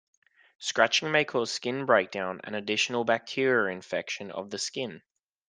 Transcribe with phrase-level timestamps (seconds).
[0.57, 5.03] Scratching may cause skin breakdown and an additional bacterial infection of the skin.